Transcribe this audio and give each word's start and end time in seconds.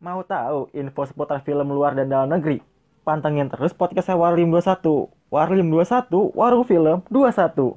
Mau 0.00 0.24
tahu 0.24 0.72
info 0.72 1.04
seputar 1.04 1.44
film 1.44 1.76
luar 1.76 1.92
dan 1.92 2.08
dalam 2.08 2.32
negeri? 2.32 2.64
Pantengin 3.04 3.52
terus 3.52 3.76
podcast 3.76 4.08
saya 4.08 4.16
Warlim 4.16 4.48
21. 4.48 5.12
Warlim 5.28 5.68
21, 5.68 6.32
Warung 6.32 6.64
Film 6.64 7.04
21. 7.12 7.76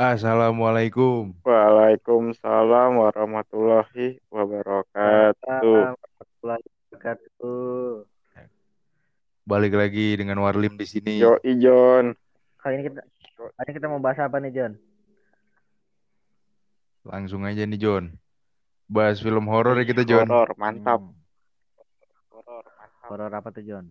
Assalamualaikum. 0.00 1.36
Waalaikumsalam 1.44 2.96
warahmatullahi 2.96 4.16
wabarakatuh. 4.32 5.92
warahmatullahi 5.92 6.64
wabarakatuh. 6.64 8.08
Balik 9.44 9.76
lagi 9.76 10.16
dengan 10.16 10.40
Warlim 10.40 10.80
di 10.80 10.88
sini. 10.88 11.20
Yo 11.20 11.36
Ijon. 11.44 12.16
Kali 12.56 12.80
ini 12.80 12.88
kita 12.88 13.04
kali 13.36 13.68
ini 13.68 13.72
kita 13.76 13.86
mau 13.92 14.00
bahas 14.00 14.16
apa 14.24 14.40
nih, 14.40 14.48
John? 14.48 14.80
Langsung 17.04 17.44
aja 17.44 17.62
nih 17.62 17.76
John. 17.76 18.16
Bahas 18.84 19.20
film 19.20 19.44
horor 19.48 19.76
ya 19.76 19.84
kita 19.84 20.04
John. 20.04 20.28
Horor, 20.28 20.56
mantap. 20.56 21.00
Hmm, 21.00 21.16
Horor, 22.30 22.64
mantap. 22.64 23.06
horor 23.08 23.32
apa 23.32 23.48
tuh, 23.50 23.64
John? 23.64 23.86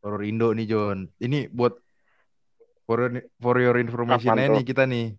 Horor 0.00 0.22
Indo 0.24 0.52
nih 0.52 0.66
John. 0.66 1.08
Ini 1.16 1.48
buat 1.48 1.76
for, 2.84 3.08
for 3.36 3.56
your 3.56 3.76
information 3.76 4.32
tuh? 4.36 4.52
nih 4.56 4.64
kita 4.64 4.84
nih. 4.84 5.16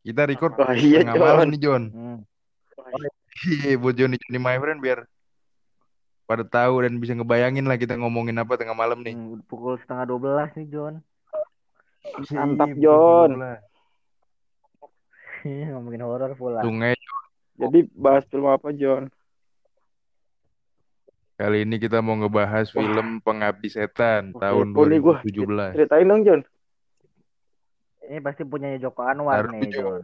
Kita 0.00 0.24
record 0.24 0.56
Wah, 0.56 0.72
iya, 0.72 1.04
tengah 1.04 1.16
John. 1.16 1.24
malam 1.26 1.46
nih 1.48 1.60
John. 1.60 1.82
Hmm. 1.92 2.18
Iya 3.38 3.78
buat 3.78 3.94
Johnny 3.94 4.16
Johnny 4.18 4.40
my 4.40 4.58
friend 4.58 4.80
biar 4.82 5.06
pada 6.26 6.42
tahu 6.42 6.82
dan 6.82 6.98
bisa 6.98 7.14
ngebayangin 7.14 7.64
lah 7.64 7.78
kita 7.78 7.94
ngomongin 7.94 8.34
apa 8.34 8.56
tengah 8.56 8.74
malam 8.74 9.00
nih. 9.00 9.14
Hmm, 9.14 9.40
pukul 9.44 9.76
setengah 9.78 10.04
12 10.08 10.56
nih, 10.56 10.66
John. 10.68 10.94
Mantap, 12.32 12.68
Iya, 12.72 12.80
John. 12.80 13.30
betul 13.36 13.40
lah. 13.44 13.58
Ngomongin 15.72 16.02
horor 16.02 16.32
pula. 16.34 16.60
Sungai 16.62 16.94
Jadi 17.58 17.90
bahas 17.90 18.22
film 18.30 18.46
apa 18.46 18.70
John? 18.70 19.10
kali 21.38 21.62
ini 21.62 21.78
kita 21.78 22.02
mau 22.02 22.18
ngebahas 22.18 22.66
film 22.74 23.22
Pengabdi 23.22 23.70
Setan 23.70 24.34
Wah, 24.34 24.50
tahun 24.50 24.74
nih 24.74 24.98
gua. 24.98 25.22
2017. 25.22 25.78
Ceritain 25.78 26.06
dong 26.10 26.22
John. 26.26 26.40
Ini 28.10 28.18
pasti 28.18 28.42
punyanya 28.42 28.78
Joko 28.82 29.06
Anwar 29.06 29.46
Taruh 29.46 29.54
nih. 29.54 29.70
John. 29.70 30.02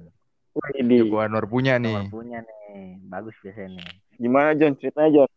Wah, 0.55 0.70
ini. 0.78 1.02
Joko 1.02 1.18
Anwar 1.18 1.44
punya 1.50 1.82
Anwar 1.82 2.06
nih. 2.06 2.14
punya 2.14 2.38
nih. 2.38 3.02
Bagus 3.10 3.34
biasanya 3.42 3.82
nih. 3.82 3.86
Gimana 4.22 4.55
John? 4.55 4.72
Ceritanya 4.78 5.10
John. 5.10 5.30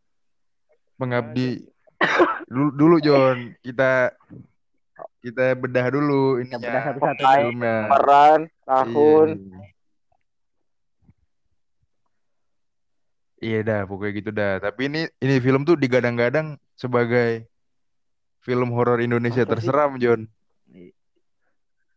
Pengabdi 1.02 1.66
dulu, 2.46 2.70
dulu 2.78 2.96
John 3.02 3.38
kita 3.66 4.14
kita 5.26 5.58
bedah 5.58 5.86
dulu 5.90 6.38
Kita 6.38 6.46
ininya 6.46 6.58
bedah 6.62 6.84
satu-satu 6.94 7.24
filmnya. 7.26 7.78
Peran, 7.90 8.40
tahun. 8.70 9.28
Iya. 9.34 9.77
Iya 13.48 13.60
dah, 13.64 13.82
pokoknya 13.88 14.12
gitu 14.14 14.32
dah. 14.36 14.60
Tapi 14.60 14.92
ini 14.92 15.02
ini 15.24 15.36
film 15.40 15.64
tuh 15.64 15.80
digadang-gadang 15.80 16.60
sebagai 16.76 17.48
film 18.44 18.76
horor 18.76 19.00
Indonesia 19.00 19.44
sih? 19.44 19.48
terseram, 19.48 19.96
John. 19.96 20.28
I- 20.68 20.92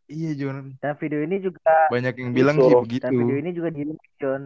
Iya, 0.07 0.31
John. 0.35 0.75
Dan 0.79 0.95
video 0.99 1.23
ini 1.23 1.39
juga 1.39 1.91
Banyak 1.91 2.15
yang 2.15 2.31
bilang 2.31 2.59
sih 2.59 2.75
begitu. 2.83 3.03
dan 3.03 3.15
video 3.15 3.37
ini 3.39 3.51
juga 3.51 3.69
di 3.71 3.83
remake, 3.83 4.15
John. 4.19 4.43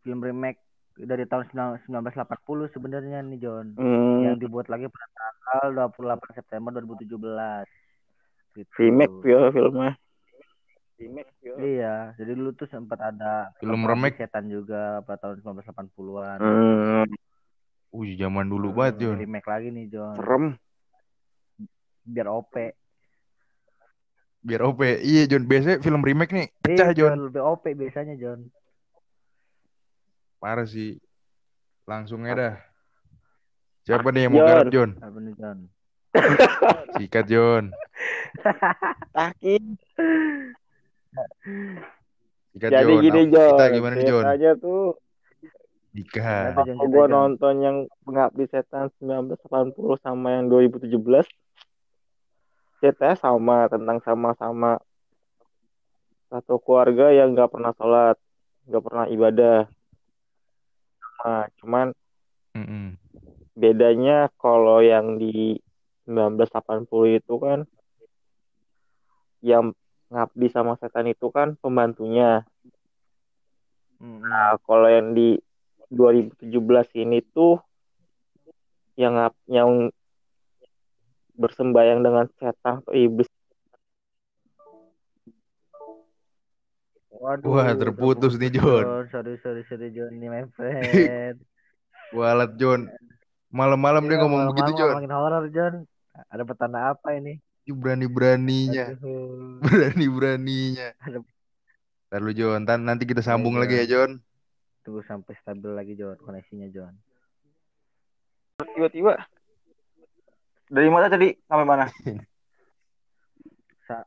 Film 0.00 0.20
remake 0.20 0.60
dari 0.94 1.24
tahun 1.24 1.48
19- 1.48 1.88
1980 1.88 2.68
sebenarnya 2.68 3.20
nih, 3.20 3.38
John. 3.40 3.72
Hmm, 3.76 4.24
Yang 4.24 4.44
dibuat 4.44 4.68
lagi 4.68 4.88
pada 4.88 5.08
tanggal 5.12 5.64
28 5.92 6.32
September 6.32 6.70
2017. 6.72 7.68
Gitu. 8.54 8.70
remake 8.78 9.16
ya 9.26 9.50
filmnya. 9.50 9.92
Remake 10.94 11.32
ya. 11.42 11.54
Iya, 11.58 11.94
jadi 12.14 12.32
dulu 12.38 12.54
tuh 12.54 12.70
sempat 12.70 13.02
ada 13.02 13.50
Film 13.58 13.82
remake. 13.82 14.14
setan 14.14 14.46
juga 14.46 15.02
pada 15.02 15.26
tahun 15.26 15.42
1980-an. 15.42 16.38
Hmm, 16.38 17.10
Uh, 17.90 18.10
zaman 18.14 18.46
dulu 18.46 18.70
Hmm, 18.70 18.76
banget, 18.76 18.94
di 18.98 19.02
John. 19.06 19.16
remake 19.18 19.46
lagi 19.46 19.68
nih, 19.70 19.86
John. 19.86 20.14
serem. 20.14 20.44
Biar 22.04 22.26
OP. 22.26 22.54
Biar 24.40 24.60
OP. 24.62 24.80
Iya, 25.00 25.26
John. 25.26 25.46
Biasanya 25.46 25.78
film 25.78 26.02
remake 26.02 26.30
nih 26.30 26.46
pecah, 26.58 26.90
Iya, 26.90 26.94
John. 26.94 27.18
Lebih 27.26 27.42
OP 27.42 27.64
biasanya, 27.72 28.14
John. 28.14 28.50
Parah 30.38 30.66
sih. 30.66 30.98
Langsung 31.84 32.22
aja 32.22 32.34
dah. 32.34 32.54
Siapa 33.84 34.10
nih 34.10 34.26
yang 34.26 34.32
mau 34.32 34.40
John. 34.40 34.48
garap, 34.48 34.66
John? 34.70 34.90
Apa 34.98 35.18
nih, 35.18 35.34
John? 35.38 35.58
Sikat, 36.94 37.24
John. 37.26 37.64
Taki. 39.10 39.54
Sikat, 42.54 42.70
Jadi 42.70 42.92
John. 42.94 43.02
gini 43.02 43.20
John. 43.30 43.50
Kita 43.54 43.64
gimana 43.70 43.94
nih, 43.94 44.06
John? 44.06 44.22
Ceritanya 44.24 44.52
tuh 44.58 44.82
Dika. 45.94 46.58
Kalau 46.58 46.86
gue 46.90 47.06
nonton 47.06 47.54
yang 47.62 47.76
Pengabdi 48.02 48.50
Setan 48.50 48.90
1980 48.98 49.78
sama 50.02 50.28
yang 50.34 50.50
2017 50.50 50.90
ceritanya 52.82 53.16
sama 53.16 53.70
tentang 53.70 54.02
sama-sama 54.04 54.76
satu 56.28 56.58
keluarga 56.60 57.14
yang 57.14 57.32
nggak 57.32 57.48
pernah 57.48 57.72
sholat 57.78 58.18
nggak 58.68 58.84
pernah 58.84 59.06
ibadah 59.08 59.70
Nah, 61.24 61.48
cuman 61.56 61.88
Mm-mm. 62.52 63.00
bedanya 63.56 64.28
kalau 64.36 64.84
yang 64.84 65.16
di 65.16 65.56
1980 66.04 67.16
itu 67.16 67.34
kan 67.40 67.64
yang 69.40 69.72
ngabdi 70.14 70.46
sama 70.48 70.78
setan 70.78 71.10
itu 71.10 71.26
kan 71.34 71.58
pembantunya 71.58 72.46
Hmm, 73.94 74.20
Nah, 74.26 74.58
kalau 74.66 74.90
yang 74.90 75.14
di 75.14 75.38
2017 75.88 76.90
ini 76.98 77.22
tuh 77.22 77.62
yang 78.98 79.14
ngap- 79.16 79.46
yang 79.46 79.88
bersembayang 81.34 82.02
dengan 82.02 82.26
setan 82.38 82.82
atau 82.82 82.92
iblis. 82.94 83.30
Waduh, 87.14 87.48
Wah, 87.48 87.72
terputus 87.78 88.34
nih, 88.36 88.50
John. 88.58 89.08
Sorry, 89.08 89.38
sorry, 89.40 89.62
sorry, 89.70 89.88
John. 89.94 90.10
Ini 90.18 90.26
my 90.28 90.44
friend. 90.52 91.38
Walat, 92.18 92.58
John. 92.58 92.90
Malam-malam 93.54 94.02
dia 94.10 94.18
Iya, 94.18 94.22
ngomong 94.26 94.42
begitu, 94.50 94.70
malam-malam 94.74 94.78
John. 94.78 94.90
ngomongin 94.90 95.14
horor, 95.14 95.44
John. 95.54 95.74
Ada 96.30 96.42
petanda 96.46 96.78
apa 96.92 97.14
ini? 97.14 97.38
Ih, 97.64 97.72
Berani-beraninya. 97.72 98.92
Aduh. 98.92 99.60
Berani-beraninya. 99.64 100.92
Ada 101.00 101.18
Ntar 102.12 102.20
lu, 102.20 102.30
John. 102.30 102.62
Ntar 102.62 102.78
nanti 102.78 103.04
kita 103.08 103.24
sambung 103.24 103.56
Iya, 103.56 103.60
lagi 103.64 103.74
ya, 103.80 103.86
John. 103.88 104.10
tunggu 104.84 105.00
sampai 105.02 105.32
stabil 105.40 105.72
lagi, 105.72 105.92
John. 105.96 106.14
Koneksinya, 106.20 106.68
John. 106.68 106.92
Tiba-tiba 108.60 109.16
dari 110.68 110.88
mana 110.92 111.08
tadi 111.08 111.32
sampai 111.48 111.66
mana? 111.66 111.84
Sa- 113.88 114.06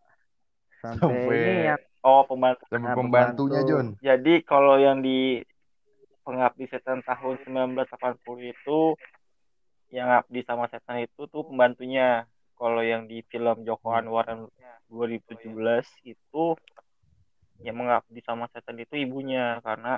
sampai, 0.80 1.02
Sampai 1.02 1.38
ini 1.42 1.68
yang 1.68 1.82
Oh, 2.06 2.24
pembantu. 2.24 2.64
sampai 2.72 2.88
Nah, 2.88 2.96
pembantunya, 2.96 3.60
pembantu. 3.60 3.68
John. 3.68 3.88
Jadi 4.00 4.34
kalau 4.46 4.80
yang 4.80 5.04
di 5.04 5.44
pengabdi 6.24 6.70
setan 6.72 7.04
tahun 7.04 7.36
1980 7.44 8.48
itu 8.48 8.96
yang 9.92 10.08
ngabdi 10.08 10.40
sama 10.48 10.72
setan 10.72 11.04
itu 11.04 11.28
tuh 11.28 11.44
pembantunya. 11.44 12.24
Kalau 12.60 12.82
yang 12.92 13.04
di 13.12 13.18
film 13.32 13.58
Joko 13.68 13.88
Anwar 14.00 14.26
yang 14.32 14.42
2017 14.90 15.86
itu 16.14 16.44
yang 17.66 17.76
mengabdi 17.80 18.20
sama 18.26 18.46
setan 18.54 18.78
itu 18.84 18.94
ibunya. 19.06 19.62
Karena 19.66 19.98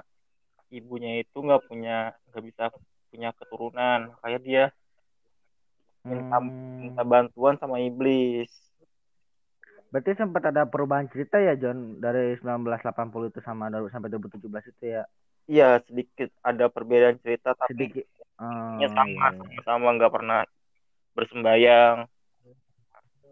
ibunya 0.77 1.11
itu 1.23 1.37
nggak 1.45 1.61
punya 1.69 2.13
nggak 2.29 2.43
bisa 2.49 2.63
punya 3.09 3.29
keturunan. 3.37 3.99
Makanya 4.13 4.39
dia 4.47 4.63
minta 6.09 6.37
Hmm, 6.39 6.79
minta 6.81 7.03
bantuan 7.11 7.55
sama 7.61 7.77
iblis. 7.87 8.51
Berarti 9.91 10.11
sempat 10.21 10.43
ada 10.53 10.63
perubahan 10.69 11.09
cerita 11.09 11.41
ya, 11.41 11.53
John, 11.61 11.97
dari 11.97 12.37
1980 12.37 13.27
itu 13.33 13.39
sama 13.41 13.73
dari- 13.73 13.89
sampai 13.93 14.09
2017 14.13 14.65
itu 14.69 14.83
ya. 14.95 15.03
iya 15.49 15.81
sedikit 15.87 16.29
ada 16.45 16.65
perbedaan 16.69 17.17
cerita 17.23 17.49
tapi 17.57 17.73
Sedikit. 17.73 18.05
Oh, 18.39 18.79
ya 18.81 18.87
sama 18.93 19.09
iya, 19.09 19.29
iya. 19.49 19.59
sama 19.67 19.87
nggak 19.97 20.13
pernah 20.15 20.39
bersembayang 21.17 21.97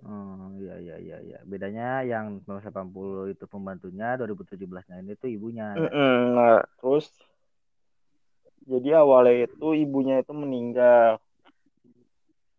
Oh, 0.05 0.53
iya 0.61 0.75
iya 0.77 0.95
iya 1.01 1.17
iya. 1.25 1.38
Bedanya 1.47 2.05
yang 2.05 2.44
1980 2.45 3.33
itu 3.33 3.45
pembantunya, 3.49 4.13
2017-nya 4.19 5.01
ini 5.01 5.13
tuh 5.17 5.29
ibunya. 5.31 5.73
Mm-mm. 5.73 6.38
Nah, 6.38 6.61
terus 6.77 7.09
jadi 8.67 8.99
awalnya 8.99 9.47
itu 9.47 9.67
ibunya 9.73 10.19
itu 10.19 10.33
meninggal 10.35 11.23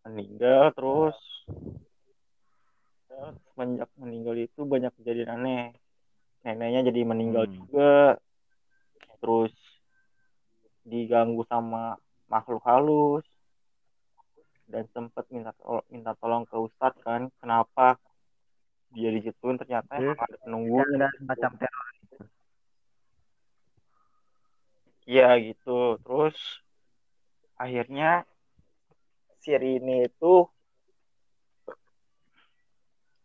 meninggal 0.09 0.73
terus 0.73 1.17
ya, 3.13 3.29
semenjak 3.53 3.89
meninggal 3.93 4.35
itu 4.41 4.61
banyak 4.65 4.89
kejadian 4.97 5.37
aneh 5.37 5.77
neneknya 6.41 6.89
jadi 6.89 7.05
meninggal 7.05 7.45
Hmm. 7.45 7.53
juga 7.53 7.91
terus 9.21 9.53
diganggu 10.81 11.45
sama 11.45 11.99
makhluk 12.25 12.65
halus 12.65 13.25
dan 14.69 14.85
sempat 14.93 15.25
minta 15.33 15.51
tol- 15.57 15.85
minta 15.89 16.13
tolong 16.21 16.45
ke 16.45 16.55
ustadz 16.55 17.01
kan 17.01 17.33
kenapa 17.41 17.97
dia 18.93 19.09
digituin 19.13 19.57
ternyata 19.57 19.97
emang 19.97 20.17
ada 20.17 20.37
penunggu 20.41 20.81
Yang 20.81 20.93
ada 20.93 21.07
semacam 21.17 21.51
teror. 21.57 21.87
Iya 25.09 25.29
gitu. 25.41 25.97
Terus 26.05 26.37
akhirnya 27.57 28.29
si 29.41 29.49
Rini 29.57 30.05
itu 30.05 30.45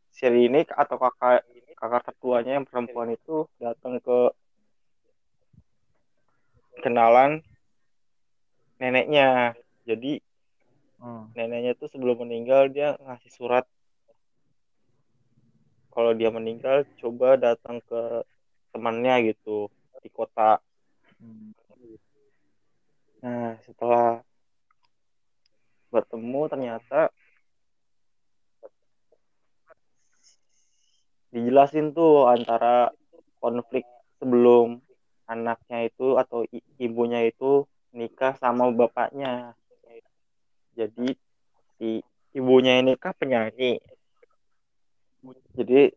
si 0.08 0.24
Rini 0.24 0.64
atau 0.64 0.96
kakak 0.96 1.44
kakak 1.76 2.02
tertuanya 2.08 2.56
yang 2.56 2.64
perempuan 2.64 3.12
itu 3.12 3.44
datang 3.60 4.00
ke 4.00 4.32
kenalan 6.80 7.44
neneknya. 8.80 9.52
Jadi 9.84 10.23
Hmm. 11.02 11.28
neneknya 11.36 11.74
tuh 11.76 11.90
sebelum 11.90 12.24
meninggal 12.24 12.70
dia 12.70 12.96
ngasih 13.02 13.32
surat 13.34 13.64
kalau 15.94 16.10
dia 16.10 16.30
meninggal 16.34 16.82
coba 16.98 17.38
datang 17.38 17.78
ke 17.86 18.26
temannya 18.74 19.30
gitu 19.30 19.70
di 20.02 20.10
kota. 20.10 20.58
Hmm. 21.22 21.54
Nah, 23.22 23.56
setelah 23.62 24.20
bertemu 25.94 26.40
ternyata 26.50 27.14
dijelasin 31.30 31.94
tuh 31.94 32.26
antara 32.26 32.90
konflik 33.38 33.86
sebelum 34.18 34.82
anaknya 35.30 35.88
itu 35.88 36.18
atau 36.18 36.42
ibunya 36.76 37.22
itu 37.24 37.64
nikah 37.94 38.34
sama 38.36 38.68
bapaknya. 38.74 39.54
Jadi 40.74 41.08
si 41.78 42.02
ibunya 42.34 42.82
ini 42.82 42.98
kan 42.98 43.14
penyanyi. 43.14 43.78
Jadi 45.54 45.94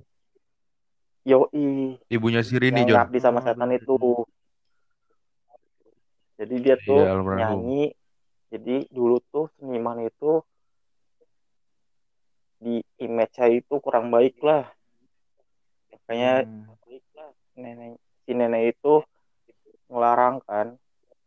yoi 1.27 1.99
Ibunya 2.07 2.39
si 2.39 2.55
Rini, 2.55 2.87
yang 2.87 3.09
ngabdi 3.09 3.19
sama 3.19 3.43
setan 3.43 3.75
itu. 3.75 3.97
Jadi 6.37 6.55
dia 6.61 6.77
tuh 6.79 7.03
Iya, 7.03 7.35
nyanyi. 7.35 7.91
Jadi 8.47 8.87
dulu 8.93 9.19
tuh 9.27 9.51
seniman 9.59 10.07
itu 10.07 10.39
di 12.57 12.79
image-nya 13.01 13.47
itu 13.53 13.75
kurang 13.83 14.07
baik 14.13 14.39
lah. 14.41 14.71
Makanya 15.91 16.47
Hmm. 16.47 16.63
nenek 17.57 17.97
si 18.23 18.31
nenek 18.31 18.77
itu 18.77 19.01
ngelarang 19.89 20.39
kan 20.45 20.77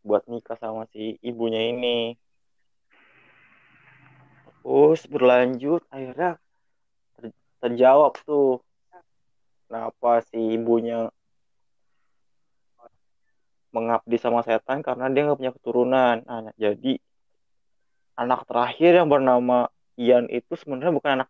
buat 0.01 0.25
nikah 0.25 0.57
sama 0.57 0.89
si 0.89 1.19
ibunya 1.21 1.69
ini. 1.69 2.17
Terus 4.61 5.01
berlanjut 5.09 5.81
akhirnya 5.89 6.37
ter- 7.17 7.37
terjawab 7.61 8.13
tuh 8.21 8.61
kenapa 9.65 10.21
si 10.29 10.37
ibunya 10.37 11.09
mengabdi 13.71 14.19
sama 14.19 14.43
setan 14.43 14.83
karena 14.83 15.07
dia 15.09 15.25
nggak 15.25 15.39
punya 15.39 15.53
keturunan. 15.55 16.15
Nah, 16.27 16.53
jadi 16.59 16.99
anak 18.19 18.45
terakhir 18.45 19.01
yang 19.01 19.07
bernama 19.09 19.71
Ian 19.97 20.27
itu 20.29 20.53
sebenarnya 20.53 20.93
bukan 20.93 21.11
anak 21.19 21.27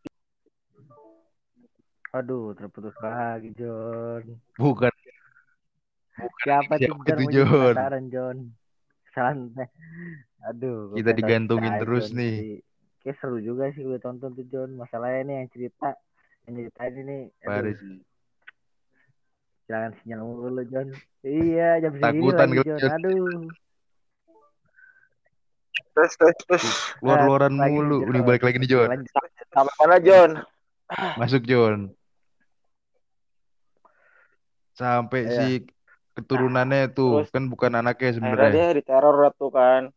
Aduh, 2.11 2.51
terputus 2.59 2.91
lagi, 2.99 3.55
John. 3.55 4.35
Bukan. 4.59 4.91
Siapa 6.43 6.75
tuh 6.75 6.91
Siapa 6.91 7.01
John? 7.07 7.07
jadi 7.07 7.23
John? 7.31 7.47
penasaran, 7.71 8.03
John. 8.11 8.37
Santai. 9.15 9.67
Aduh, 10.43 10.99
Kita 10.99 11.11
digantungin 11.15 11.73
terus 11.79 12.11
John. 12.11 12.19
nih. 12.19 12.35
Jadi, 12.35 12.70
kayak 13.01 13.17
seru 13.17 13.37
juga 13.37 13.69
sih 13.73 13.81
gue 13.81 13.97
tonton 13.97 14.31
tuh, 14.31 14.45
John. 14.47 14.77
Masalahnya 14.77 15.21
nih 15.25 15.35
yang 15.41 15.49
cerita, 15.49 15.89
yang 16.45 16.53
ceritain 16.57 16.93
ini, 16.95 17.17
sih. 17.75 17.97
jangan 19.65 19.91
sinyal 20.01 20.21
mulu, 20.21 20.61
John. 20.67 20.87
Iya, 21.21 21.79
jam 21.79 21.91
segini 21.95 22.03
Takutan 22.03 22.47
lagi, 22.49 22.61
John. 22.63 22.79
John. 22.79 22.93
Aduh. 22.97 23.43
terus 25.91 26.15
terus 26.15 26.37
terus 26.47 26.63
Keluar-keluaran 27.03 27.53
lagi, 27.53 27.73
mulu. 27.75 27.97
John. 28.01 28.11
Nih 28.15 28.21
balik 28.23 28.43
lagi 28.45 28.57
nih, 28.57 28.69
Jon. 28.69 28.87
Lanjut. 28.89 29.11
sampai 29.51 29.73
mana 29.83 29.97
John? 29.99 30.31
Masuk, 31.19 31.43
Jon. 31.43 31.79
Sampai 34.71 35.21
Iya. 35.27 35.35
si 35.35 35.47
keturunannya 36.15 36.91
tuh 36.91 37.23
terus 37.23 37.31
kan 37.31 37.43
bukan 37.47 37.71
anaknya 37.75 38.11
sebenarnya. 38.15 38.51
dia 38.51 38.67
diteror 38.75 39.31
tuh 39.35 39.51
kan. 39.51 39.91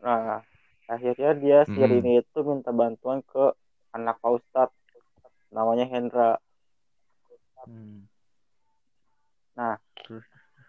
Nah, 0.00 0.40
akhirnya 0.86 1.30
dia 1.34 1.58
si 1.66 1.74
Mm-mm. 1.74 1.90
Rini 1.90 2.22
itu 2.22 2.38
minta 2.42 2.70
bantuan 2.70 3.20
ke 3.26 3.52
anak 3.90 4.16
Pak 4.22 4.32
Ustadz 4.38 4.74
namanya 5.50 5.86
Hendra. 5.86 6.38
Hmm. 7.66 8.06
Nah, 9.56 9.80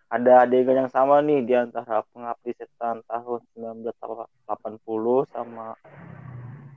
ada 0.08 0.48
adegan 0.48 0.88
yang 0.88 0.92
sama 0.92 1.20
nih 1.20 1.44
di 1.44 1.54
antara 1.54 2.02
Pengabdi 2.10 2.56
Setan 2.56 3.04
tahun 3.06 3.40
1980 3.54 5.28
sama 5.30 5.76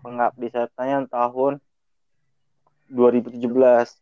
Pengabdi 0.03 0.49
Setan 0.51 0.87
yang 0.91 1.05
tahun 1.07 1.63
2017. 2.91 3.95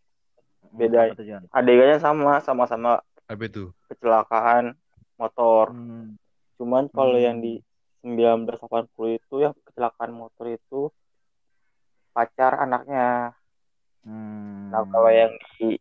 Beda. 0.72 1.12
Adegannya 1.52 2.00
sama, 2.00 2.40
sama-sama 2.40 3.00
Apa 3.28 3.44
itu? 3.44 3.68
kecelakaan 3.88 4.72
motor. 5.16 5.72
Hmm. 5.72 6.16
Cuman 6.56 6.88
kalau 6.90 7.14
Hmm. 7.14 7.24
yang 7.24 7.36
di 7.38 7.60
1980 8.14 9.18
itu 9.18 9.34
yang 9.42 9.54
kecelakaan 9.66 10.12
motor 10.14 10.46
itu 10.48 10.88
pacar 12.12 12.64
anaknya. 12.64 13.36
Hmm. 14.06 14.72
Nah, 14.72 14.84
kalau 14.88 15.10
yang 15.12 15.32
di 15.58 15.76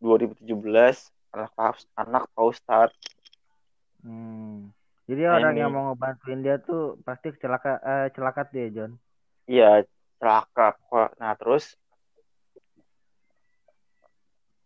2017 0.00 1.08
anak 1.30 1.50
Pak- 1.54 1.90
anak 1.94 2.24
Pak 2.34 2.44
Ustadz. 2.44 2.96
Hmm. 4.02 4.72
Jadi 5.06 5.22
Nah, 5.26 5.34
orang 5.42 5.54
ini. 5.54 5.60
yang 5.64 5.70
mau 5.74 5.84
ngebantuin 5.90 6.40
dia 6.40 6.56
tuh 6.62 6.94
pasti 7.02 7.34
celaka 7.36 7.82
eh, 7.82 8.06
celakat 8.14 8.46
dia, 8.54 8.66
John. 8.70 8.92
Iya, 9.50 9.82
celaka. 10.22 10.78
Kok. 10.86 11.18
Nah, 11.18 11.34
terus 11.34 11.74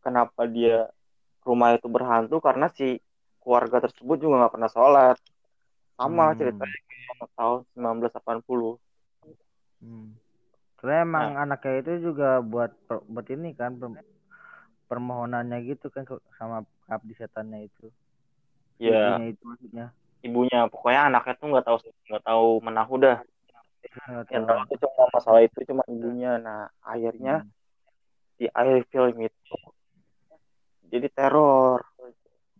kenapa 0.04 0.44
dia 0.44 0.92
rumah 1.44 1.72
itu 1.76 1.88
berhantu 1.88 2.40
karena 2.40 2.68
si 2.72 3.00
keluarga 3.40 3.84
tersebut 3.88 4.16
juga 4.20 4.44
nggak 4.44 4.54
pernah 4.56 4.70
sholat. 4.72 5.16
Sama 5.94 6.30
Hmm. 6.30 6.36
ceritanya 6.36 6.78
tahun 7.32 7.58
1980. 7.72 8.76
Hmm. 9.78 10.18
Karena 10.76 10.96
emang 11.00 11.26
anaknya 11.38 11.80
itu 11.80 12.12
juga 12.12 12.42
buat 12.42 12.74
buat 13.08 13.26
ini 13.30 13.54
kan 13.54 13.78
per- 13.78 14.04
permohonannya 14.84 15.64
gitu 15.64 15.88
kan 15.88 16.04
sama 16.36 16.62
abdi 16.86 17.14
setannya 17.14 17.64
itu. 17.64 17.88
Ya, 18.76 19.16
Ibunya 19.16 19.26
itu 19.32 19.42
maksudnya. 19.46 19.86
ibunya 20.20 20.58
pokoknya 20.68 21.00
anaknya 21.08 21.34
tuh 21.36 21.46
nggak 21.52 21.64
tahu 21.64 21.78
nggak 22.10 22.24
tahu 22.24 22.46
menahu 22.60 22.94
dah. 22.98 23.18
Yang 24.28 24.44
tahu. 24.44 24.60
tuh 24.66 24.78
cuma 24.84 25.04
masalah 25.14 25.40
itu 25.40 25.58
cuma 25.64 25.82
ibunya. 25.86 26.36
Nah, 26.36 26.68
akhirnya 26.82 27.44
Hmm. 27.44 27.52
di 28.34 28.46
akhir 28.50 28.84
film 28.90 29.16
itu 29.22 29.56
jadi 30.90 31.08
teror. 31.08 31.80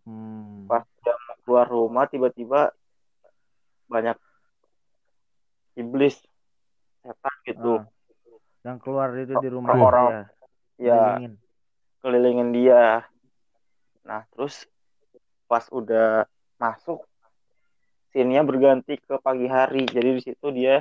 Hmm. 0.05 0.65
Pas 0.65 0.85
dia 1.03 1.17
keluar 1.45 1.67
rumah 1.67 2.05
tiba-tiba 2.07 2.73
banyak 3.87 4.17
iblis 5.75 6.17
setan 7.01 7.35
gitu. 7.45 7.73
Ah. 7.81 7.87
Yang 8.65 8.79
keluar 8.81 9.09
itu 9.13 9.35
di 9.37 9.49
rumah 9.49 9.77
Orang-orang 9.77 10.07
dia. 10.09 10.25
ya 10.81 11.01
Kelilingin. 11.13 11.33
kelilingin 12.01 12.49
dia. 12.51 12.85
Nah, 14.03 14.23
terus 14.33 14.65
pas 15.45 15.65
udah 15.69 16.25
masuk 16.57 17.05
scene-nya 18.09 18.41
berganti 18.41 18.97
ke 18.97 19.21
pagi 19.21 19.45
hari. 19.45 19.85
Jadi 19.85 20.09
di 20.13 20.23
situ 20.23 20.47
dia 20.49 20.81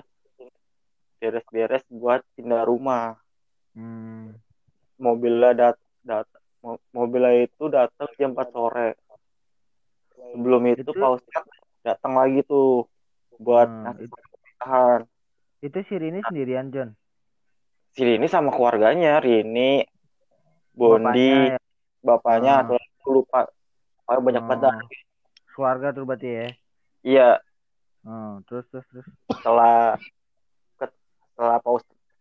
beres-beres 1.17 1.83
buat 1.89 2.23
pindah 2.35 2.63
rumah. 2.63 3.19
Hmm. 3.75 4.31
Mobilnya 4.95 5.51
dat 5.51 5.75
dat 5.99 6.27
mo- 6.59 6.83
mobilnya 6.91 7.43
itu 7.43 7.67
datang 7.67 8.07
jam 8.15 8.31
4 8.31 8.47
sore. 8.51 8.89
Sebelum 10.13 10.61
itu 10.65 10.83
Itu- 10.85 10.95
Pak 10.95 11.09
Ustadz 11.19 11.51
datang 11.81 12.15
lagi 12.15 12.43
tuh 12.43 12.87
buat 13.37 13.67
Hmm, 13.67 13.83
ngasih 13.85 14.05
itu- 14.05 14.17
pernikahan. 14.19 14.99
Itu 15.59 15.77
si 15.87 15.93
Rini 15.95 16.19
sendirian, 16.21 16.67
John. 16.69 16.89
Si 17.89 18.01
Rini 18.01 18.27
sama 18.27 18.49
keluarganya, 18.49 19.17
Rini, 19.17 19.85
Bondi, 20.71 21.31
Bapaknya 21.31 21.55
ya. 21.55 21.59
bapaknya, 22.01 22.53
atau 22.59 22.75
aku 22.75 23.09
lupa. 23.13 23.39
Banyak 24.03 24.43
Oh. 24.43 24.47
banget 24.47 24.61
dah. 24.63 24.75
Keluarga 25.47 25.87
tuh 25.91 26.03
berarti 26.03 26.29
ya. 26.29 26.47
Iya, 27.03 27.29
Oh, 28.03 28.43
terus 28.43 28.67
terus 28.67 28.83
terus. 28.89 29.07
setelah 29.31 29.95
setelah 30.75 31.57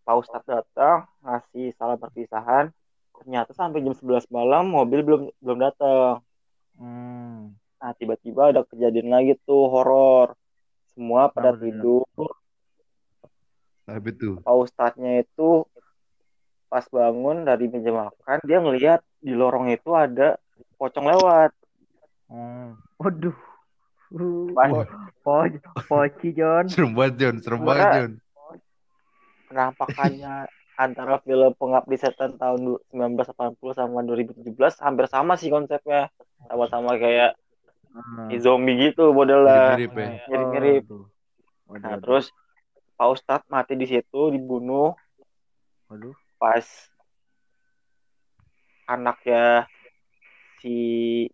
Pak 0.02 0.14
Ustadz 0.14 0.46
datang 0.46 1.04
ngasih 1.20 1.74
salam 1.74 1.94
perpisahan 1.96 2.70
ternyata 3.12 3.50
sampai 3.52 3.82
jam 3.82 3.92
11 3.92 4.26
malam 4.28 4.66
mobil 4.66 5.02
belum 5.02 5.22
belum 5.38 5.58
datang 5.60 6.22
Hmm. 6.74 7.54
nah 7.76 7.92
tiba-tiba 7.94 8.50
ada 8.50 8.62
kejadian 8.64 9.10
lagi 9.10 9.36
tuh 9.42 9.68
horor 9.68 10.34
semua 10.92 11.28
pada 11.28 11.52
John? 11.52 11.60
tidur 11.60 12.04
Apa 13.84 14.08
itu? 14.08 14.38
Pak 14.38 14.54
Ustadznya 14.54 15.20
itu 15.20 15.66
pas 16.66 16.86
bangun 16.88 17.44
dari 17.44 17.68
meja 17.68 17.92
makan 17.92 18.38
dia 18.42 18.58
ngelihat 18.58 19.00
di 19.18 19.32
lorong 19.32 19.68
itu 19.68 19.92
ada 19.92 20.40
pocong 20.76 21.08
lewat 21.08 21.52
Hmm. 22.32 22.80
Waduh. 22.96 23.36
Uh, 24.08 24.48
Pas 24.56 24.72
po, 24.72 24.80
po, 25.20 25.36
poci 25.84 26.32
John. 26.32 26.64
Serem 26.64 26.96
banget 26.96 27.14
Jon, 27.20 27.36
serem 27.44 27.60
banget 27.60 27.84
Jon. 27.92 28.12
penampakannya 29.48 30.48
antara 30.74 31.20
film 31.20 31.52
Pengabdi 31.52 32.00
Setan 32.00 32.40
tahun 32.40 32.60
du- 32.64 32.82
1980 32.88 33.76
sama 33.76 34.00
2017 34.00 34.48
hampir 34.80 35.06
sama 35.08 35.36
sih 35.36 35.52
konsepnya. 35.52 36.08
Sama-sama 36.48 36.96
kayak 36.96 37.36
Ah. 37.92 38.32
zombie 38.40 38.76
gitu 38.90 39.12
modelnya. 39.12 39.76
Mirip-mirip 39.76 39.92
ya. 39.96 40.08
Mirip-mirip. 40.28 40.82
Waduh. 40.88 41.04
Waduh, 41.68 41.80
Nah, 41.80 41.90
waduh. 41.96 42.00
terus 42.04 42.24
Pak 42.96 43.08
Ustadz 43.12 43.48
mati 43.48 43.74
di 43.76 43.86
situ, 43.88 44.22
dibunuh 44.32 44.96
Waduh. 45.88 46.14
pas 46.40 46.64
anaknya 48.88 49.66
si 50.60 50.74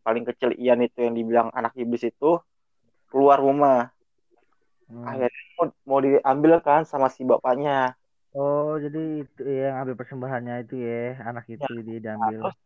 paling 0.01 0.25
kecil 0.25 0.57
Ian 0.57 0.81
itu 0.85 1.05
yang 1.05 1.15
dibilang 1.15 1.49
anak 1.53 1.77
iblis 1.77 2.05
itu 2.07 2.41
keluar 3.13 3.41
rumah. 3.41 3.93
Hmm. 4.89 5.05
Akhirnya 5.05 5.43
mau, 5.61 5.67
mau 5.85 6.01
diambil 6.01 6.65
kan 6.65 6.89
sama 6.89 7.13
si 7.13 7.25
bapaknya. 7.25 7.93
Oh, 8.33 8.77
jadi 8.81 9.25
itu 9.25 9.43
yang 9.45 9.85
ambil 9.85 9.97
persembahannya 10.01 10.65
itu 10.65 10.81
ya, 10.81 11.21
anak 11.25 11.45
itu 11.49 11.69
dia 11.85 11.99
diambil. 12.01 12.49
Terus 12.49 12.57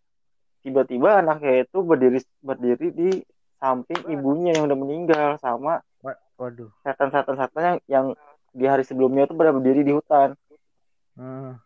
tiba-tiba 0.63 1.19
anaknya 1.23 1.67
itu 1.67 1.79
berdiri 1.83 2.19
berdiri 2.43 2.89
di 2.95 3.11
samping 3.63 4.03
ibunya 4.11 4.59
yang 4.59 4.67
udah 4.67 4.75
meninggal 4.75 5.39
sama 5.39 5.79
Wa- 6.03 6.19
Waduh. 6.35 6.75
setan-setan 6.83 7.39
setan 7.39 7.63
yang, 7.63 7.79
yang 7.87 8.07
di 8.51 8.67
hari 8.67 8.83
sebelumnya 8.83 9.31
itu 9.31 9.39
pada 9.39 9.55
berdiri 9.55 9.87
di 9.87 9.95
hutan. 9.95 10.35
Hmm. 11.15 11.63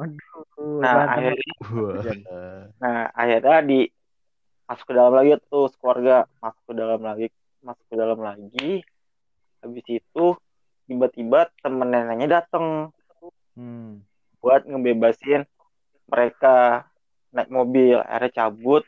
Waduh. 0.00 0.80
Nah, 0.80 0.92
berantem 1.04 1.12
akhirnya 1.12 2.24
nah 2.80 3.12
akhirnya 3.12 3.58
di 3.60 3.80
masuk 4.64 4.86
ke 4.88 4.94
dalam 4.96 5.12
lagi 5.12 5.36
tuh 5.52 5.68
keluarga 5.76 6.24
masuk 6.40 6.62
ke 6.64 6.72
dalam 6.72 7.00
lagi 7.04 7.26
masuk 7.60 7.84
ke 7.90 7.94
dalam 7.98 8.20
lagi 8.22 8.70
habis 9.60 9.86
itu 9.90 10.24
tiba-tiba 10.88 11.52
temen 11.60 11.92
neneknya 11.92 12.40
datang 12.40 12.88
Hmm. 13.58 14.00
buat 14.40 14.64
ngebebasin 14.64 15.44
mereka 16.08 16.86
naik 17.34 17.50
mobil 17.52 17.98
akhirnya 18.00 18.46
cabut 18.46 18.86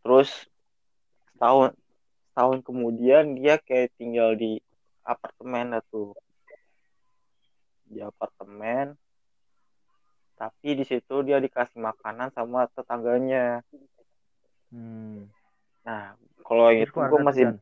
terus 0.00 0.30
setahun 1.38 1.70
setahun 2.34 2.58
kemudian 2.66 3.38
dia 3.38 3.62
kayak 3.62 3.94
tinggal 3.94 4.34
di 4.34 4.58
apartemen 5.06 5.78
tuh 5.86 6.18
di 7.86 8.02
apartemen 8.02 8.98
tapi 10.34 10.74
di 10.78 10.84
situ 10.86 11.14
dia 11.22 11.38
dikasih 11.38 11.78
makanan 11.78 12.34
sama 12.34 12.66
tetangganya 12.74 13.62
Hmm. 14.68 15.24
nah 15.80 16.12
kalau 16.44 16.68
yang 16.68 16.84
itu 16.84 16.92
gue 16.92 17.20
masih 17.24 17.44
Jon. 17.48 17.56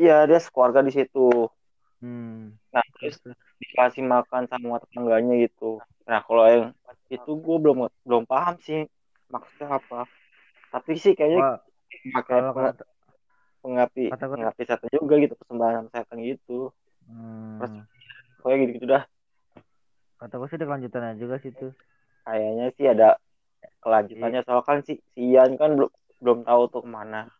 iya 0.00 0.24
dia 0.24 0.40
sekeluarga 0.40 0.80
di 0.80 0.96
situ 0.96 1.50
Hmm. 2.00 2.56
nah 2.72 2.80
terus 2.96 3.20
dikasih 3.60 4.06
makan 4.06 4.48
sama 4.48 4.80
tetangganya 4.80 5.36
gitu 5.44 5.76
nah 6.08 6.24
kalau 6.24 6.48
yang 6.48 6.64
itu 7.12 7.30
gue 7.36 7.56
belum 7.60 7.92
belum 8.06 8.24
paham 8.24 8.56
sih 8.64 8.88
maksudnya 9.28 9.76
apa 9.76 10.08
tapi 10.72 10.96
sih 10.96 11.12
kayaknya 11.12 11.42
Wah, 11.44 11.58
pakai 12.14 12.38
kalau 12.40 12.52
kata 12.54 12.84
pengapi 13.58 14.04
kata 14.12 14.24
pengapi 14.30 14.62
setan 14.64 14.90
juga 14.94 15.14
gitu 15.18 15.34
persembahan 15.34 15.90
setan 15.90 16.18
gitu 16.22 16.70
hmm, 17.10 17.84
pokoknya 18.38 18.56
gitu 18.64 18.72
gitu 18.78 18.86
dah 18.86 19.04
kata 20.18 20.34
gue 20.34 20.48
sih 20.50 20.58
ada 20.58 20.66
kelanjutannya 20.66 21.14
juga 21.22 21.38
sih 21.38 21.54
tuh. 21.54 21.70
kayaknya 22.26 22.66
sih 22.74 22.86
ada 22.90 23.08
kelanjutannya 23.82 24.40
soalnya 24.42 24.66
kan 24.66 24.78
si, 24.82 24.98
si 25.14 25.34
Ian 25.34 25.54
kan 25.54 25.78
belum 25.78 25.90
belum 26.18 26.38
tahu 26.42 26.62
tuh 26.70 26.82
ke 26.82 26.90
mana 26.90 27.30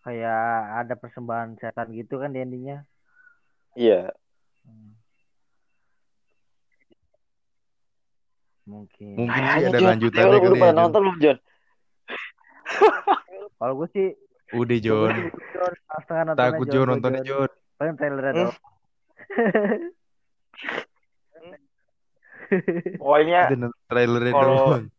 Kayak 0.00 0.40
ada 0.80 0.94
persembahan 0.96 1.60
setan 1.60 1.92
gitu 1.92 2.16
kan 2.16 2.32
di 2.32 2.40
endingnya. 2.40 2.88
iya 3.76 4.08
Hmm. 4.64 4.92
Mungkin. 8.68 9.26
Kayaknya 9.26 9.68
ada 9.72 9.80
lanjutannya 9.92 10.30
lu 10.30 10.36
udah 10.36 10.52
ya, 10.52 10.60
pada 10.62 10.72
Jon. 10.72 10.78
nonton 10.78 11.00
belum 11.00 11.18
John 11.18 11.38
Kalau 13.60 13.76
gue 13.76 13.88
sih 13.92 14.08
Udah 14.50 14.74
gue 14.74 14.82
setengah 16.02 16.22
nontonnya 16.26 16.50
Takut 16.50 16.66
Jon, 16.66 16.74
Jon 16.74 16.82
gua 16.82 16.90
nontonnya 16.90 17.22
Jon. 17.22 17.46
Jon. 17.46 17.50
Paling 17.76 17.94
trailernya 17.94 18.32
Hmm. 18.32 18.40
doang. 18.40 18.56
pokoknya 22.98 23.40
nonton 23.46 23.70
trailernya 23.86 24.32
Kalau- 24.34 24.90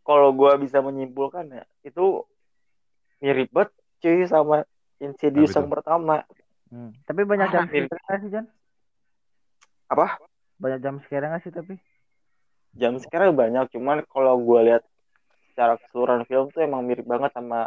kalau 0.00 0.28
gua 0.32 0.56
bisa 0.56 0.80
menyimpulkan 0.80 1.44
ya 1.52 1.64
itu 1.82 2.24
mirip 3.20 3.52
banget 3.52 3.70
cuy 4.00 4.24
sama 4.24 4.64
Insidious 4.96 5.52
yang 5.52 5.68
pertama 5.68 6.24
Hmm. 6.70 6.94
Tapi 7.02 7.26
banyak 7.26 7.50
Ah, 7.50 7.52
jam 7.52 7.66
nggak 7.66 8.18
sih 8.22 8.30
Jon? 8.30 8.46
Apa? 9.90 10.22
Banyak 10.56 10.78
jam 10.78 11.02
scare 11.02 11.26
nggak 11.26 11.42
sih 11.42 11.50
tapi? 11.50 11.74
jam 12.70 12.94
sekarang 12.96 13.34
banyak 13.34 13.66
cuman 13.74 14.06
kalau 14.06 14.38
gua 14.38 14.62
lihat 14.62 14.82
secara 15.50 15.74
keseluruhan 15.82 16.22
film 16.24 16.46
tuh 16.48 16.62
emang 16.62 16.86
mirip 16.86 17.02
banget 17.02 17.34
sama 17.34 17.66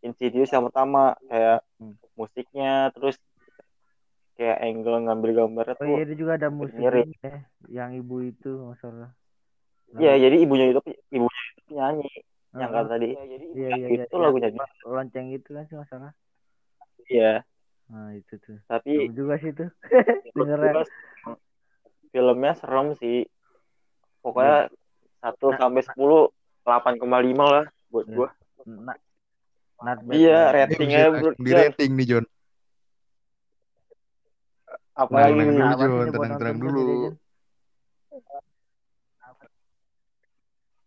Insidious 0.00 0.50
yang 0.54 0.64
pertama 0.68 1.14
kayak 1.28 1.60
Hmm. 1.80 1.94
musiknya 2.16 2.88
terus 2.96 3.16
kayak 4.36 4.58
angle 4.64 4.96
ngambil 5.04 5.30
gambarnya 5.36 5.74
Oh 5.76 5.84
tuh 5.84 5.96
iya 5.96 6.02
dia 6.08 6.16
juga 6.16 6.32
ada 6.40 6.48
musik 6.48 6.80
mirip. 6.80 7.04
ini 7.04 7.16
ya, 7.20 7.36
yang 7.68 7.90
ibu 7.96 8.16
itu 8.24 8.50
masalah. 8.64 9.10
Iya, 10.00 10.12
jadi 10.16 10.36
ibunya 10.44 10.66
itu 10.72 10.80
ibunya 11.12 11.42
itu 11.52 11.60
penyanyi 11.68 12.08
yang 12.56 12.70
Ah, 12.70 12.74
kata 12.80 12.88
tadi. 12.96 13.08
Iya 13.12 13.68
iya 13.76 13.86
iya. 13.86 13.86
itu 14.06 14.14
iya. 14.16 14.22
lagunya 14.24 14.48
lonceng 14.86 15.26
itu 15.36 15.48
kan 15.56 15.64
sih 15.68 15.76
masalah. 15.76 16.10
Iya, 17.10 17.42
Nah 17.90 18.14
itu 18.14 18.34
tuh. 18.38 18.56
tapi 18.70 18.90
Serem 18.94 19.12
juga 19.18 19.34
sih 19.42 19.52
tuh. 19.52 19.70
gua 20.34 20.82
filmnya 22.12 22.52
serem 22.56 22.86
sih. 22.96 23.26
Pokoknya 24.24 24.68
satu 25.20 25.46
Nah, 25.52 25.58
sampai 25.60 25.82
sepuluh 25.84 26.22
delapan 26.64 26.94
koma 27.00 27.18
lima 27.20 27.44
lah 27.44 27.64
buat 27.92 28.06
Iya. 28.06 28.16
gua. 28.16 28.28
Nah, 28.68 28.96
not 29.80 29.98
bad. 30.02 30.14
Iya. 30.14 30.40
Ini 30.40 30.56
ratingnya 30.56 31.00
di 31.36 31.50
rating 31.50 31.90
nih 31.94 32.06
nih? 32.08 32.24
dulu, 35.40 35.64
Apa 35.64 35.80
sih 35.80 35.88
Jon. 35.88 36.04
dia 36.04 36.12
buat 36.12 36.26
Tenang-tenang 36.28 36.58
dulu. 36.60 36.80
tuh? 36.82 37.12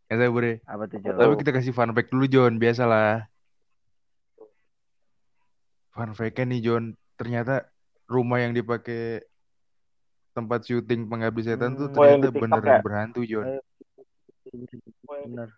Ya 0.05 0.15
saya 0.19 0.29
boleh. 0.29 0.53
Apa 0.63 0.83
tuh 0.85 0.97
Jon? 1.01 1.15
Tapi 1.17 1.33
kita 1.39 1.51
kasih 1.51 1.73
fun 1.73 1.91
fact 1.91 2.09
dulu 2.13 2.25
Jon, 2.27 2.53
biasalah. 2.55 3.25
Fun 5.89 6.11
fact-nya 6.13 6.45
nih 6.47 6.61
Jon, 6.61 6.83
ternyata 7.15 7.65
rumah 8.05 8.37
yang 8.37 8.53
dipakai 8.53 9.25
tempat 10.33 10.65
syuting 10.65 11.05
pengabdi 11.05 11.45
setan 11.45 11.77
tuh 11.77 11.89
Hmm. 11.89 11.97
Yang 12.03 12.19
ternyata 12.19 12.41
beneran 12.41 12.73
ya? 12.73 12.81
berhantu 12.81 13.21
Jon. 13.23 13.45
Bener. 15.03 15.49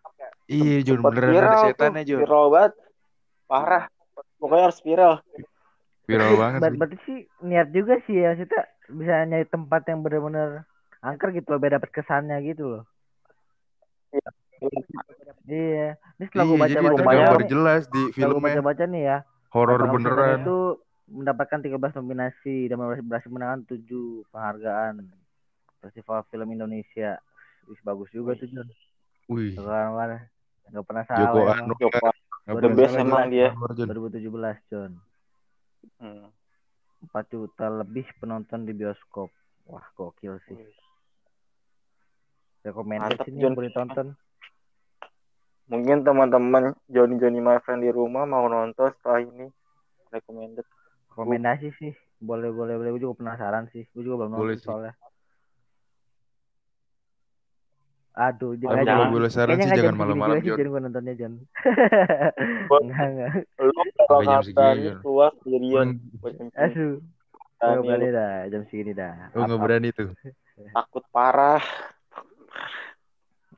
Iya 0.46 0.78
Jon, 0.86 1.00
Sempet 1.00 1.10
beneran 1.12 1.34
ada 1.34 1.48
tuh, 1.50 1.64
setannya 1.66 2.04
Jon. 2.06 2.20
viral 2.24 2.46
banget. 2.48 2.74
Parah. 3.46 3.86
Pokoknya 4.36 4.64
harus 4.68 4.80
viral. 4.82 5.14
Viral 6.06 6.34
banget 6.42 6.60
Ber- 6.60 6.78
berarti 6.78 6.98
sih 7.04 7.18
niat 7.42 7.70
juga 7.70 7.98
sih 8.04 8.16
ya 8.16 8.34
kita 8.34 8.58
bisa 8.88 9.26
nyari 9.26 9.46
tempat 9.46 9.82
yang 9.86 10.02
benar-benar 10.02 10.70
angker 11.00 11.30
gitu 11.32 11.50
loh 11.50 11.60
biar 11.60 11.78
dapat 11.78 11.90
kesannya 11.92 12.38
gitu 12.44 12.64
loh. 12.70 12.84
Iya. 15.46 15.98
Ini 16.16 16.24
setelah 16.26 16.46
gue 16.46 16.56
Iya, 16.56 16.58
rumahnya- 16.58 16.96
tergambar 16.96 17.38
nih, 17.38 17.50
jelas 17.50 17.82
di 17.88 18.02
filmnya 18.12 18.42
baca-baca 18.56 18.84
nih 18.88 19.04
ya. 19.04 19.18
horor 19.52 19.82
beneran. 19.88 20.42
itu 20.42 20.58
mendapatkan 21.06 21.60
13 21.62 21.94
nominasi 21.96 22.68
dan 22.68 22.76
berhasil- 22.76 23.06
berhasil 23.06 23.30
menangkan 23.30 23.62
7 23.64 24.04
penghargaan 24.30 24.94
Festival 25.80 26.26
Film 26.28 26.50
Indonesia. 26.50 27.22
Wih, 27.66 27.80
bagus 27.82 28.10
juga 28.10 28.34
tuh 28.36 28.50
Jon. 28.50 28.66
Wih, 29.30 29.54
Bukan. 29.54 30.22
Gak 30.66 30.84
pernah 30.84 31.04
salah. 31.06 31.20
Joko 31.24 31.40
emang. 31.40 31.58
Anwar. 31.62 31.78
Joko 31.78 31.98
The 32.46 32.70
best 32.78 32.94
emang 32.94 33.34
dia. 33.34 33.50
Anwar, 33.58 33.74
Jon. 33.74 33.90
2017 33.90 34.70
John. 34.70 34.92
Hmm. 35.98 36.30
4 37.10 37.34
juta 37.34 37.66
lebih 37.70 38.06
penonton 38.22 38.66
di 38.66 38.74
bioskop. 38.74 39.34
Wah, 39.66 39.86
gokil 39.98 40.38
sih. 40.46 40.58
Recommended 42.62 43.18
Mantap, 43.18 43.26
Jon. 43.30 43.42
yang 43.42 43.58
boleh 43.58 43.74
tonton. 43.74 44.14
Mungkin 45.66 46.06
teman-teman 46.06 46.78
Johnny 46.86 47.18
Johnny 47.18 47.42
my 47.42 47.58
friend 47.66 47.82
di 47.82 47.90
rumah 47.90 48.30
mau 48.30 48.46
nonton 48.46 48.94
setelah 48.94 49.26
ini 49.26 49.50
recommended. 50.14 50.66
Rekomendasi 51.10 51.74
sih. 51.82 51.94
Boleh, 52.22 52.54
boleh, 52.54 52.78
boleh. 52.78 52.90
Gue 52.94 53.02
juga 53.10 53.18
penasaran 53.26 53.66
sih. 53.74 53.90
Gue 53.90 54.06
juga 54.06 54.26
belum 54.26 54.38
Boleh 54.38 54.54
nonton 54.54 54.62
sih. 54.62 54.66
soalnya. 54.70 54.94
Aduh, 58.16 58.56
jangan 58.56 58.80
jangan- 58.80 58.88
kalau 58.98 59.12
boleh 59.12 59.30
saran 59.30 59.58
sih 59.58 59.72
jangan 59.72 59.96
malam-malam 59.96 60.40
Jon. 60.40 60.48
Jon. 60.48 60.58
Jon 60.58 60.68
gue 60.70 60.82
nontonnya 60.82 61.14
Jon. 61.14 61.34
Gua- 62.66 62.82
enggak, 62.82 63.06
enggak. 63.06 63.32
Lu 63.58 63.72
kalau 64.02 64.22
kata 64.24 64.94
keluar 65.04 65.32
sendirian. 65.36 65.88
Aduh. 66.56 66.96
Gue 67.56 67.62
Berani 67.62 67.82
berani 67.82 68.06
lu. 68.06 68.14
dah 68.14 68.34
jam 68.48 68.62
segini 68.66 68.92
dah. 68.92 69.14
Nggak 69.32 69.48
Apa- 69.48 69.60
berani 69.60 69.90
tuh. 69.92 70.10
Takut 70.76 71.04
parah. 71.10 71.64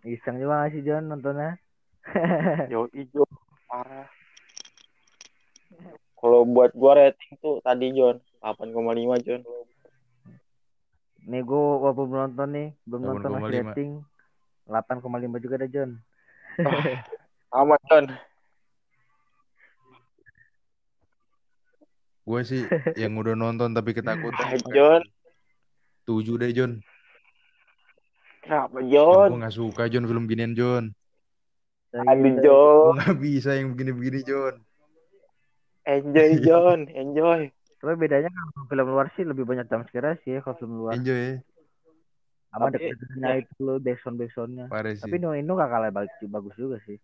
Iseng 0.02 0.40
juga 0.40 0.64
gak 0.64 0.72
sih 0.72 0.82
Jon 0.82 1.04
nontonnya? 1.06 1.60
Yo 2.72 2.88
ijo 2.92 3.28
parah. 3.68 4.08
Kalau 6.18 6.42
buat 6.44 6.74
gua 6.74 6.98
rating 6.98 7.38
tuh 7.38 7.62
tadi 7.62 7.94
John 7.94 8.18
8,5 8.40 8.74
John. 9.22 9.42
Nih 11.28 11.42
gue 11.44 11.54
walaupun 11.76 12.08
belum 12.08 12.22
nonton 12.26 12.50
nih, 12.50 12.68
belum 12.88 13.02
nonton 13.04 13.30
masih 13.36 13.46
8,5. 13.54 13.68
rating 13.68 13.92
8,5 14.68 15.44
juga 15.44 15.56
ada 15.58 15.68
John. 15.72 15.96
Amat 17.58 17.82
John. 17.88 18.06
Gue 22.28 22.42
sih 22.44 22.68
yang 23.00 23.16
udah 23.16 23.40
nonton 23.40 23.72
tapi 23.72 23.96
ketakutan. 23.96 24.36
Ah, 24.36 24.60
John. 24.76 25.02
Tujuh 26.04 26.36
deh 26.36 26.52
John. 26.52 26.84
Kenapa 28.44 28.84
John, 28.84 28.92
John? 28.92 29.28
gue 29.32 29.44
gak 29.48 29.56
suka 29.56 29.84
John 29.88 30.08
film 30.08 30.28
ginian 30.28 30.52
John. 30.52 30.92
Aduh. 31.96 32.36
John. 32.44 33.00
Gue 33.00 33.04
gak 33.08 33.20
bisa 33.24 33.56
yang 33.56 33.72
begini-begini 33.72 34.28
John. 34.28 34.60
Enjoy 35.88 36.30
John, 36.48 36.80
enjoy. 36.92 37.48
Tapi 37.80 37.96
bedanya 37.96 38.28
kalau 38.28 38.68
film 38.68 38.88
luar 38.92 39.08
sih 39.16 39.24
lebih 39.24 39.48
banyak 39.48 39.72
jump 39.72 39.88
scare 39.88 40.20
sih 40.28 40.36
ya 40.36 40.40
kalau 40.44 40.60
film 40.60 40.84
luar. 40.84 41.00
Enjoy 41.00 41.16
ya. 41.16 41.36
Sama 42.48 42.72
Tapi- 42.72 42.90
deg-degannya 42.90 43.34
itu. 43.44 43.66
Parah 44.68 44.92
sih. 44.92 45.04
Tapi 45.04 45.16
Indo 45.36 45.54
gak 45.54 45.68
kalah 45.68 45.92
bagus, 45.92 46.16
bagus 46.24 46.56
juga 46.56 46.78
sih. 46.82 46.98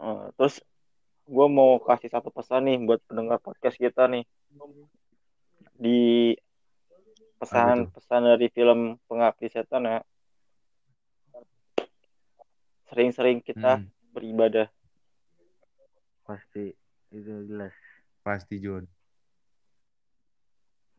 Eh, 0.00 0.24
terus 0.34 0.64
gua 1.24 1.46
mau 1.46 1.78
kasih 1.78 2.08
satu 2.08 2.28
pesan 2.28 2.64
nih 2.64 2.76
buat 2.82 3.00
pendengar 3.04 3.38
podcast 3.38 3.76
kita 3.76 4.08
nih. 4.08 4.24
Di 5.76 6.32
pesan-pesan 7.38 8.22
dari 8.26 8.48
film 8.48 9.00
Pengabdi 9.06 9.48
Setan 9.48 9.84
ya. 9.84 10.00
Sering-sering 12.88 13.38
kita 13.40 13.78
Hmm, 13.78 13.86
beribadah. 14.10 14.66
Pasti 16.24 16.74
itu 17.10 17.32
jelas. 17.46 17.74
pasti 18.20 18.60
John. 18.60 18.84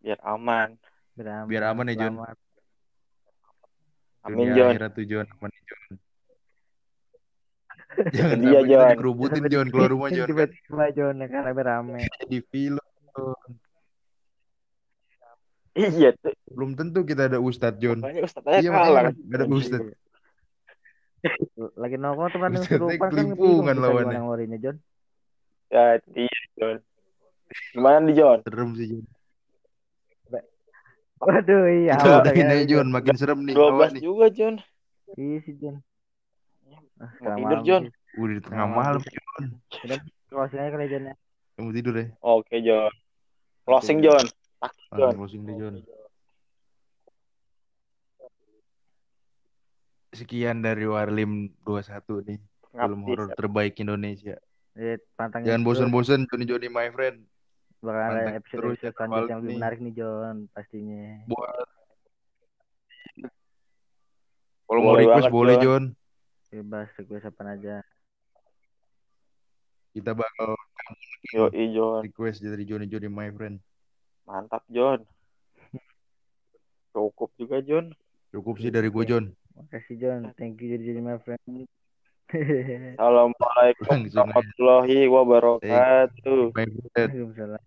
biar 0.02 0.18
aman. 0.26 0.74
Biar 1.14 1.28
aman, 1.30 1.46
Biar 1.46 1.64
aman 1.70 1.86
ya, 1.88 1.96
John. 1.96 2.16
Amin 4.24 4.54
John. 4.54 4.72
akhirat 4.72 4.92
tuh 4.94 5.06
John. 5.06 5.25
Aman 5.28 5.50
nih, 5.50 5.63
John. 5.66 5.82
Jangan 8.16 8.38
Iya, 8.40 8.60
kita 8.60 8.70
John. 8.72 8.90
dikerubutin 8.94 9.44
John 9.48 9.68
keluar 9.68 9.90
rumah 9.90 10.10
John. 10.10 10.30
kan. 10.30 10.48
Tiba-tiba 10.48 10.86
John 10.94 11.16
kan 11.22 11.42
rame-rame. 11.44 11.98
Jadi 12.22 12.38
film. 12.46 12.86
John. 13.12 13.50
Iya 15.72 16.12
tuh. 16.18 16.36
Belum 16.48 16.75
tentu 16.75 17.00
kita 17.01 17.28
ada 17.28 17.40
Ustadz 17.40 17.80
John. 17.80 18.00
Makanya 18.00 18.24
Ustadz 18.24 18.44
aja 18.46 18.60
Iya 18.60 18.70
kalah. 18.70 19.04
gak 19.10 19.38
ada 19.38 19.46
Ustadz. 19.48 19.92
Lagi 21.78 21.96
nongkrong 21.96 22.30
tuh 22.30 22.40
kan 22.40 22.51
kesurupan 22.58 22.98
kan 23.00 23.10
kelimpungan 23.13 23.75
lawannya. 23.78 24.20
ngeluarinnya 24.20 24.60
John. 24.60 24.78
Ya, 25.68 25.96
dia 26.04 26.28
John. 26.56 26.78
Gimana 27.72 27.98
nih 28.04 28.16
John? 28.16 28.38
Serem 28.44 28.70
sih 28.75 28.86
John. 28.90 29.06
Waduh 31.22 31.63
iya. 31.70 31.94
Kita 31.96 32.10
awal 32.10 32.22
udahin 32.25 32.44
ya, 32.44 32.54
aja 32.58 32.66
John. 32.66 32.88
Makin 32.90 33.16
serem 33.16 33.40
nih. 33.46 33.54
12 33.54 33.62
Awas 33.70 33.92
nih. 33.94 34.01
juga 34.01 34.25
John. 34.34 34.56
Iya 35.13 35.38
sih 35.46 35.54
John. 35.56 35.75
Ah, 36.98 37.38
Mau 37.38 37.38
tidur, 37.38 37.82
sih. 37.86 38.18
Udah 38.18 38.34
di 38.34 38.42
tengah 38.42 38.68
malam 38.68 39.01
John. 39.06 39.46
Closing 40.28 40.60
aja 40.60 40.70
kali 40.70 40.86
John 40.88 41.04
ya. 41.08 41.16
Kamu 41.56 41.70
tidur 41.72 41.94
ya. 41.94 42.06
Oke 42.20 42.56
John. 42.60 42.92
Closing. 43.63 43.98
Taktik 44.01 44.34
Ah, 44.62 44.70
John. 44.98 45.13
closing 45.16 45.42
deh 45.46 45.56
John. 45.56 45.75
Sekian 50.12 50.60
dari 50.60 50.84
Warlim 50.84 51.56
21 51.63 52.28
nih. 52.28 52.40
Film 52.72 53.01
horor 53.04 53.30
terbaik 53.34 53.80
Indonesia. 53.80 54.36
Eh, 54.74 54.96
Jangan 55.20 55.63
bosan-bosan 55.63 56.24
Johnny 56.25 56.46
Johnny 56.48 56.68
my 56.68 56.88
friend. 56.90 57.28
Bakal 57.82 58.02
ada 58.14 58.38
episode 58.38 58.60
terus 58.62 58.78
episode 58.78 58.86
ya, 58.86 58.92
selanjutnya 58.94 59.32
yang 59.34 59.42
lebih 59.42 59.58
menarik 59.58 59.80
nih 59.82 59.94
John 59.98 60.36
pastinya. 60.54 61.06
Buat 61.26 61.67
kalau 64.72 64.88
mau 64.88 64.96
request 64.96 65.28
banget, 65.28 65.36
boleh 65.36 65.56
John. 65.60 65.84
John. 65.84 65.84
Bebas 66.48 66.88
request 66.96 67.26
apa 67.28 67.41
aja. 67.44 67.76
Kita 69.91 70.12
bakal 70.15 70.56
Yoi 71.36 71.65
John. 71.76 72.00
request 72.08 72.39
dari 72.39 72.63
Johnny 72.63 72.88
Johnny 72.88 73.12
my 73.12 73.28
friend. 73.36 73.60
Mantap 74.24 74.63
John. 74.72 75.04
Cukup 76.96 77.36
juga 77.36 77.60
John. 77.60 77.91
Cukup 78.32 78.63
sih 78.63 78.72
dari 78.72 78.88
gue 78.88 79.04
John. 79.04 79.36
Makasih 79.60 80.00
John. 80.00 80.32
Thank 80.39 80.63
you 80.63 80.72
jadi 80.72 80.96
jadi 80.96 81.02
my 81.04 81.20
friend. 81.20 81.67
Assalamualaikum 82.96 83.91
aja. 83.91 84.24
warahmatullahi 84.24 85.00
wabarakatuh. 85.12 86.41
Waalaikumsalam. 86.56 87.63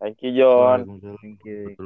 Thank 0.00 0.18
you 0.20 0.30
John. 0.36 0.84
Thank 1.20 1.40
you. 1.48 1.76